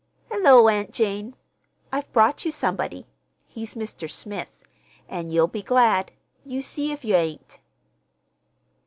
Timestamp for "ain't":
7.17-7.59